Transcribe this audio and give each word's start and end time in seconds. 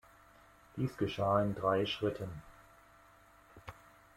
Dies 0.77 0.97
geschah 0.97 1.43
in 1.43 1.53
drei 1.53 1.85
Schritten. 1.85 2.41